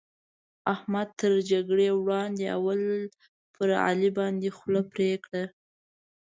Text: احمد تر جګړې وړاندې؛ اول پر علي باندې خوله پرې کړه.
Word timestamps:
احمد 0.73 1.07
تر 1.21 1.33
جګړې 1.51 1.89
وړاندې؛ 1.93 2.45
اول 2.57 2.81
پر 3.55 3.69
علي 3.85 4.09
باندې 4.17 4.47
خوله 4.57 4.81
پرې 4.91 5.09
کړه. 5.25 5.43